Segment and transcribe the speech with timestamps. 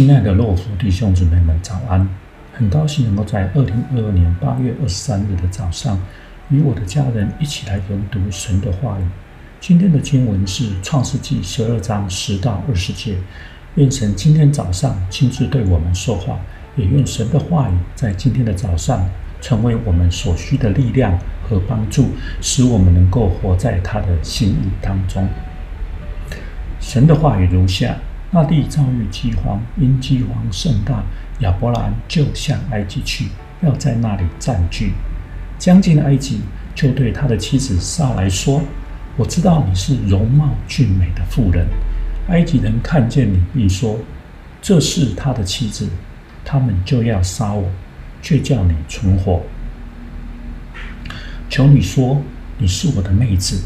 [0.00, 2.08] 亲爱的洛夫弟兄姊妹们，早安！
[2.54, 6.00] 很高兴能够在二零二二年八月二十三日的早上，
[6.48, 9.04] 与我的家人一起来研读神的话语。
[9.60, 13.18] 今天的经文是创世纪十二章十到二十节。
[13.74, 16.38] 愿神今天早上亲自对我们说话，
[16.76, 19.06] 也愿神的话语在今天的早上
[19.42, 25.28] 成为我们所需的力量和帮助，使我们能够活在他的心意当中。
[26.80, 27.94] 神的话语如下。
[28.32, 31.02] 那地遭遇饥荒，因饥荒甚大，
[31.40, 33.26] 亚伯兰就向埃及去，
[33.60, 34.92] 要在那里暂居。
[35.58, 36.40] 将近埃及，
[36.74, 38.62] 就对他的妻子撒莱说
[39.18, 41.66] ：“我知道你是容貌俊美的妇人。
[42.28, 43.98] 埃及人看见你，必说
[44.62, 45.88] 这是他的妻子，
[46.44, 47.68] 他们就要杀我，
[48.22, 49.42] 却叫你存活。
[51.48, 52.22] 求你说
[52.58, 53.60] 你是我的妹子，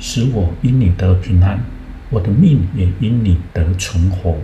[0.00, 1.60] 使我因你得平安。”
[2.10, 4.36] 我的命也因你得存活。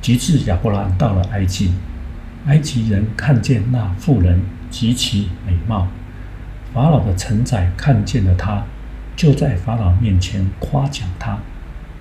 [0.00, 1.74] 及至亚伯兰到了埃及，
[2.46, 4.40] 埃及人看见那妇人
[4.70, 5.88] 极其美貌，
[6.72, 8.64] 法老的臣宰看见了她，
[9.14, 11.38] 就在法老面前夸奖她。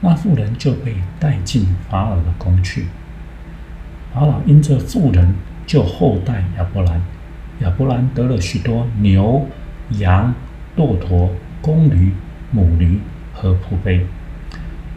[0.01, 2.85] 那妇人就被带进法老的宫去。
[4.13, 5.35] 法老因这妇人
[5.67, 7.01] 就厚待亚伯兰，
[7.59, 9.45] 亚伯兰得了许多牛、
[9.89, 10.33] 羊、
[10.77, 11.29] 骆驼、
[11.61, 12.13] 公驴。
[12.51, 12.99] 母驴
[13.33, 14.05] 和仆婢，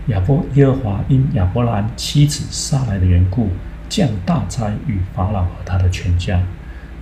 [0.09, 3.51] 亚伯耶和华因亚伯兰妻子杀来的缘故，
[3.89, 6.43] 降大灾与法老和他的全家。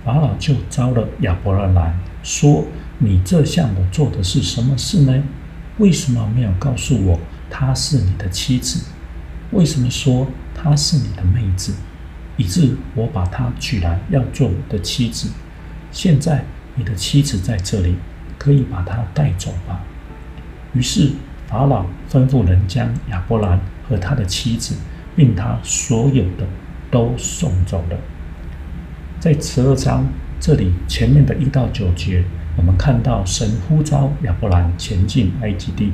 [0.03, 2.65] 法老就招了亚伯兰来说
[2.99, 5.23] ：“你这向我做的是什么事呢？
[5.77, 8.83] 为什么没有告诉我她是你的妻子？
[9.51, 11.73] 为什么说她是你的妹子，
[12.35, 15.29] 以致我把她娶来要做我的妻子？
[15.91, 16.43] 现在
[16.75, 17.95] 你的妻子在这里，
[18.37, 19.79] 可以把她带走吧。”
[20.73, 21.11] 于是
[21.47, 24.75] 法老吩咐人将亚伯兰和他的妻子，
[25.15, 26.45] 并他所有的
[26.89, 27.97] 都送走了。
[29.19, 30.07] 在十二章
[30.39, 32.23] 这里前面的一到九节，
[32.55, 35.91] 我们看到神呼召亚伯兰前进埃及地。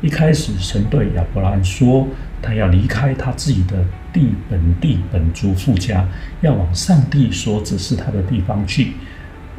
[0.00, 2.08] 一开始，神对亚伯兰说，
[2.40, 6.08] 他要离开他自己的地本地本族父家，
[6.40, 8.92] 要往上帝所指示他的地方去。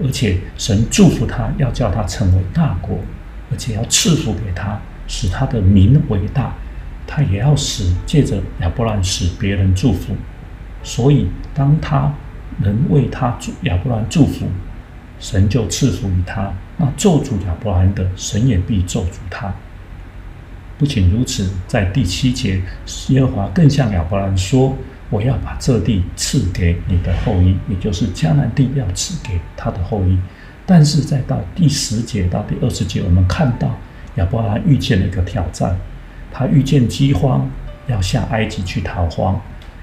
[0.03, 2.97] 而且神祝福他，要叫他成为大国。
[3.51, 6.56] 而且要赐福给他，使他的名为大，
[7.06, 10.16] 他也要使借着亚伯兰使别人祝福。
[10.84, 12.13] 所以，当他
[12.59, 14.47] 能为他祝亚伯兰祝福，
[15.19, 16.51] 神就赐福于他。
[16.78, 19.53] 那咒诅亚伯兰的，神也必咒诅他。
[20.79, 22.59] 不仅如此，在第七节，
[23.09, 24.75] 耶和华更向亚伯兰说
[25.11, 30.17] ：“我要把这地赐给你的后裔，也就是迦南地，要赐给他的后裔。”
[30.73, 33.77] 但是再到第十节到第二十节，我们看到
[34.15, 35.77] 亚伯拉罕遇见了一个挑战，
[36.31, 37.45] 他遇见饥荒，
[37.87, 39.37] 要下埃及去逃荒，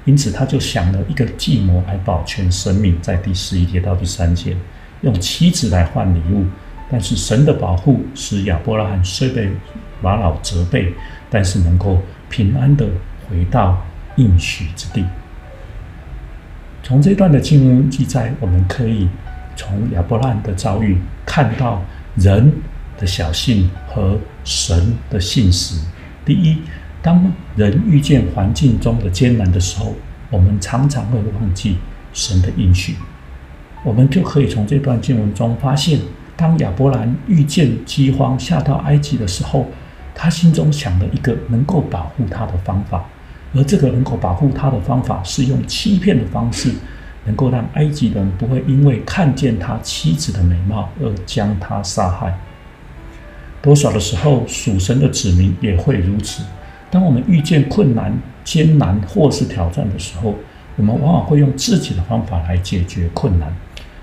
[0.07, 2.99] 因此他就想了一个计谋来保全生命。
[3.03, 4.57] 在第十一节到第三节，
[5.03, 6.47] 用妻子来换礼物，
[6.91, 9.51] 但是神的保护使亚伯拉罕虽被
[10.01, 10.95] 法老责备，
[11.29, 12.01] 但是能够
[12.31, 12.87] 平安的
[13.29, 13.85] 回到
[14.17, 15.05] 应许之地。
[16.83, 19.07] 从这段的经文记载，我们可以。
[19.59, 20.97] 从亚伯兰的遭遇
[21.27, 21.83] 看到
[22.15, 22.53] 人
[22.97, 25.81] 的小信和神的信实。
[26.25, 26.59] 第一，
[27.03, 29.97] 当人遇见环境中的艰难的时候，
[30.31, 31.77] 我们常常会忘记
[32.13, 32.95] 神的应许。
[33.83, 35.99] 我们就可以从这段经文中发现，
[36.37, 39.67] 当亚伯兰遇见饥荒下到埃及的时候，
[40.15, 43.05] 他心中想了一个能够保护他的方法，
[43.55, 46.73] 而这个能够保护他的方法是用欺骗的方式。
[47.25, 52.39] 能够让埃及人不会因为看见他妻子的美貌而将他杀害。
[53.61, 56.43] 多少的时候，属神的子民也会如此。
[56.91, 60.37] 当我们遇见困难、艰难或是挑战的时候，
[60.77, 63.55] 我们往往会用自己的方法来解决困难，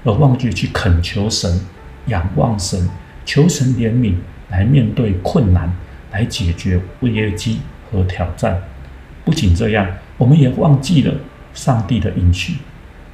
[0.04, 1.62] 而忘记去恳求神、
[2.07, 2.88] 仰望神、
[3.25, 4.16] 求神怜悯，
[4.50, 5.74] 来面对困难，
[6.12, 8.62] 来解决危机和挑战。
[9.24, 9.88] 不仅这样，
[10.18, 11.13] 我们也忘记了
[11.54, 12.56] 上帝的应许。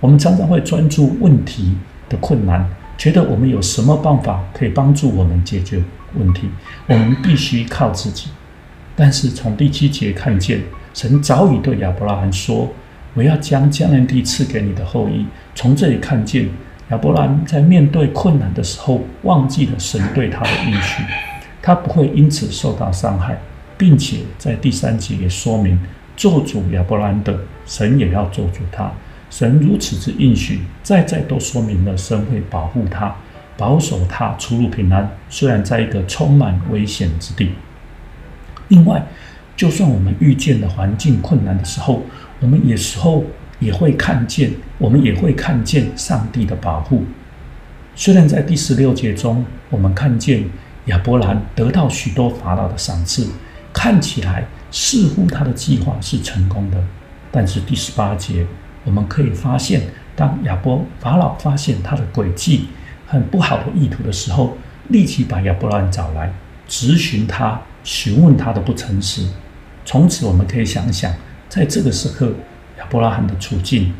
[0.01, 1.77] 我们常常会专注问题
[2.09, 2.68] 的困难，
[2.98, 5.81] 觉得我们有什么办法可以帮助我们解决
[6.15, 6.50] 问题？
[6.88, 8.30] 我们必须靠自己。
[8.95, 10.59] 但是从第七节看见，
[10.94, 12.68] 神早已对亚伯拉罕说
[13.13, 16.50] ：“我要将迦南地赐给你的后裔。”从这里看见，
[16.89, 21.03] 亚伯拉罕在面对困难的时候，忘记了神对他的应许，
[21.62, 23.39] 他不会因此受到伤害，
[23.77, 25.80] 并且在第三节也说明，
[26.18, 28.92] 做主亚伯拉罕的神也要做主他。
[29.31, 33.16] 神如此之应许，再再都说明了神会保护他、
[33.57, 35.10] 保守他出入平安。
[35.30, 37.51] 虽然在一个充满危险之地。
[38.68, 39.07] 另外，
[39.56, 42.04] 就算我们遇见了环境困难的时候，
[42.42, 43.24] 我们有时候
[43.60, 47.06] 也会看见，我们也会看见上帝的保护。
[47.95, 50.44] 虽然在第十六节中，我们看见
[50.86, 53.27] 亚伯兰得到许多法老的赏赐，
[53.72, 56.84] 看起来似乎他的计划是成功的，
[57.31, 58.45] 但是第十八节
[58.83, 59.81] 我们可以发现，
[60.16, 62.68] 当亚伯法老发现他的诡计
[63.06, 64.57] 很不好的意图的时候，
[64.89, 66.33] 立即把亚伯兰找来，
[66.68, 69.28] 质询他，询问他的不诚实。
[69.86, 71.13] 从此，我们可以想想，
[71.50, 72.33] 在这个时刻，
[72.80, 73.94] 亚伯拉罕的处境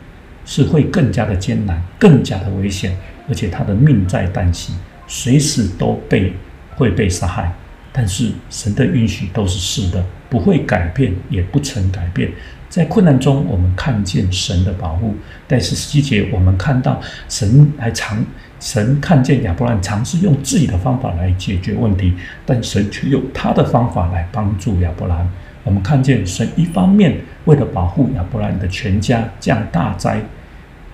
[0.45, 4.74] 是会更加的艰难，更加的危险，而且他的命在旦夕，
[5.07, 6.34] 随时都被
[6.75, 7.54] 会被杀害。
[7.94, 12.31] 但是神的允许都是是的，不会改变，也不曾改变。
[12.72, 15.14] 在困难中，我们看见神的保护；
[15.46, 18.24] 但是细节，我们看到神还尝，
[18.62, 22.14] 神看见亚伯兰尝试用自己的方法来解决问题，
[22.46, 25.30] 但神却用他的方法来帮助亚伯兰。
[25.66, 30.22] 我们看见神一方面为了保护亚伯兰的全家，降大灾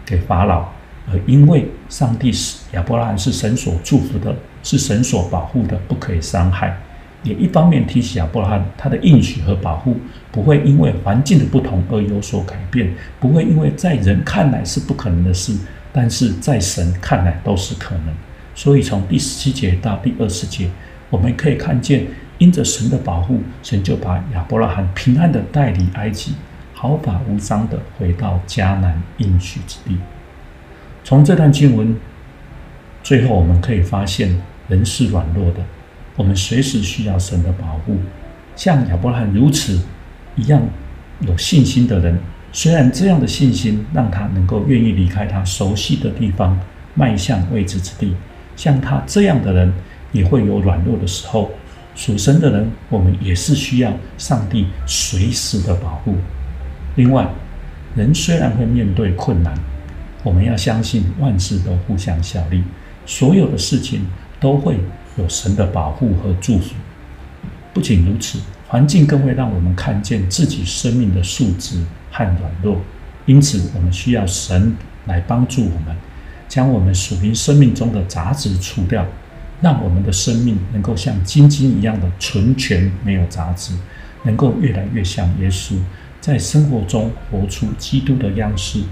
[0.04, 0.62] 给法老，
[1.08, 6.76] 而因为上帝是亚伯兰是神所祝福的，是神所保护的，不可以伤害。
[7.28, 9.98] 也一方面提醒亚伯拉罕，他的应许和保护
[10.32, 15.54] 不会因为环境的不同而有所改变，不会因为在人看来是不可能的事，
[15.92, 18.14] 但是在神看来都是可能。
[18.56, 20.70] 所以从第十七节到第二十节，
[21.10, 22.08] 我们可以看见。
[22.40, 26.36] 因着神的保护，神就把亚伯拉罕平安的带离埃及，
[26.72, 29.98] 毫发无伤地回到迦南应许之地。
[31.04, 31.96] 从这段经文，
[33.02, 35.62] 最后我们可以发现，人是软弱的，
[36.18, 37.96] 我们随时需要神的保护。
[38.58, 39.80] 像亚伯拉罕如此
[40.36, 40.62] 一样
[41.22, 42.20] 有信心的人，
[42.52, 46.60] 虽然这样的信心让他能够愿意离开他熟悉的地方，
[46.96, 48.14] 迈向未知之地，
[48.58, 49.72] 像他这样的人
[50.12, 51.52] 也会有软弱的时候。
[51.96, 56.16] 属神的人，我们也是需要上帝随时的保护。
[56.96, 57.28] 另外，
[57.96, 59.52] 人虽然会面对困难，
[60.22, 62.64] 我们要相信万事都互相效力，
[63.08, 64.06] 所有的事情
[64.40, 64.78] 都会
[65.18, 66.74] 有神的保护和祝福。
[67.74, 72.82] 不仅如此，环境更会让我们看见自己生命的素质和软弱，
[73.26, 74.76] 因此我们需要神
[75.06, 75.96] 来帮助我们，
[76.48, 79.06] 将我们属于生命中的杂质除掉。
[79.60, 83.74] 让我们的生命能够像金金一样的纯全，没有杂质，
[84.22, 85.74] 能够越来越像耶稣，
[86.22, 88.84] 在生活中活出基督的样式，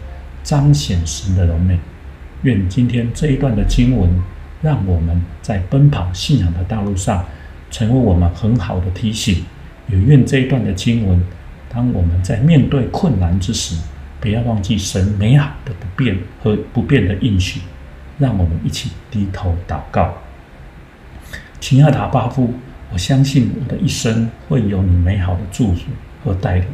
[0.44, 1.80] 彰显神的荣美。
[2.42, 4.10] 愿今天这一段的经文，
[4.66, 7.24] 让我们在奔跑信仰的道路上，
[7.70, 9.46] 成为我们很好的提醒。
[9.88, 11.24] 也愿这一段的经文，
[11.70, 13.80] 当我们在面对困难之时，
[14.20, 17.62] 不要忘记神美好的不变和不变的应许。
[18.18, 20.12] 让我们一起低头祷告。
[21.60, 22.52] 亲爱的巴夫，
[22.92, 25.82] 我相信我的一生会有你美好的祝福
[26.24, 26.66] 和带领。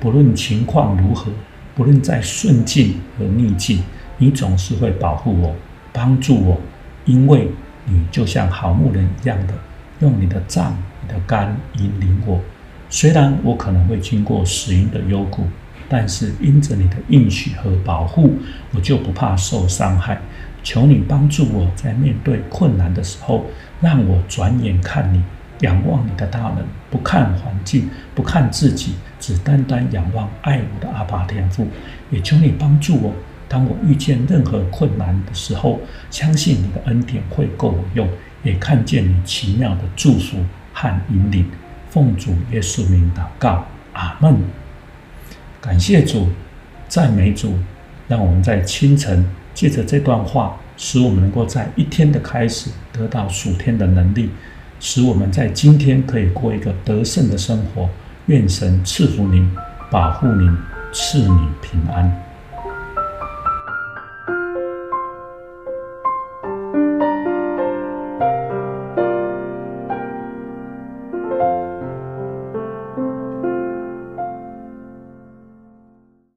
[0.00, 1.30] 不论情况如何，
[1.74, 3.82] 不论在顺境和逆境，
[4.16, 5.54] 你总是会保护我、
[5.92, 6.60] 帮助我，
[7.04, 7.50] 因为
[7.84, 9.54] 你就像好牧人一样的，
[10.00, 12.40] 用你的杖、你的竿引领我。
[12.88, 15.44] 虽然我可能会经过死荫的幽谷，
[15.88, 18.38] 但是因着你的应许和保护，
[18.72, 20.20] 我就不怕受伤害。
[20.62, 23.44] 求你帮助我在面对困难的时候，
[23.80, 25.22] 让我转眼看你，
[25.60, 31.66] 仰望你的大能，不看环境，不看自己，只单单仰望爱我的阿爸天父。
[32.10, 33.12] 也求你帮助我，
[33.54, 35.78] 当我遇见任何困难的时候，
[36.10, 38.08] 相信你的恩典会够我用，
[38.42, 41.48] 也看见你奇妙的祝福和引领。
[41.88, 44.36] 奉主耶稣名祷告，阿门。
[45.60, 46.30] 感谢主，
[46.88, 47.56] 赞美主，
[48.08, 49.24] 让我们在清晨。
[49.54, 54.30] 借着这段话，使我们能够在一天的开始得到属天的能力，
[54.80, 57.88] 使我们在今天可以过一个得胜的生活。
[58.26, 59.48] 愿神赐福您，
[59.92, 60.52] 保护您，
[60.92, 62.33] 赐你平安。